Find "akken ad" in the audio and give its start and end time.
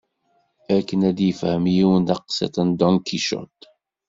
0.75-1.19